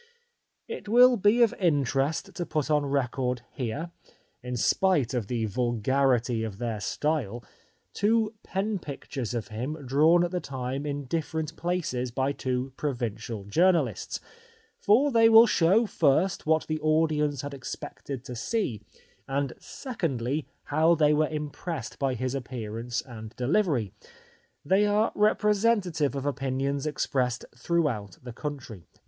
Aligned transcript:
It 0.67 0.89
will 0.89 1.15
be 1.15 1.43
of 1.43 1.53
interest 1.59 2.33
to 2.33 2.43
put 2.43 2.71
on 2.71 2.87
record 2.87 3.43
here— 3.51 3.91
in 4.41 4.57
spite 4.57 5.13
of 5.13 5.27
the 5.27 5.45
vulgarity 5.45 6.43
of 6.43 6.57
their 6.57 6.79
style— 6.79 7.43
two 7.93 8.33
pen 8.41 8.79
pictures 8.79 9.35
of 9.35 9.49
him 9.49 9.85
drawn 9.85 10.23
at 10.23 10.31
the 10.31 10.39
time 10.39 10.87
in 10.87 11.05
different 11.05 11.55
places 11.55 12.09
by 12.09 12.31
two 12.31 12.73
provincial 12.77 13.43
journalists, 13.43 14.19
for 14.79 15.11
they 15.11 15.29
will 15.29 15.45
show 15.45 15.85
first 15.85 16.47
what 16.47 16.65
the 16.65 16.79
audience 16.79 17.41
had 17.41 17.53
expected 17.53 18.23
to 18.25 18.35
see, 18.35 18.81
and 19.27 19.53
secondly 19.59 20.47
how 20.63 20.95
they 20.95 21.13
were 21.13 21.29
impressed 21.29 21.99
by 21.99 22.15
his 22.15 22.33
appearance 22.33 23.03
and 23.03 23.35
delivery. 23.35 23.93
They 24.65 24.87
are 24.87 25.13
repre 25.13 25.53
sentative 25.53 26.15
of 26.15 26.25
opinions 26.25 26.87
expressed 26.87 27.45
throughout 27.55 28.17
the 28.23 28.33
country. 28.33 28.87